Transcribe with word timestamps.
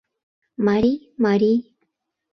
—Марий, 0.65 0.99
марий! 1.23 1.59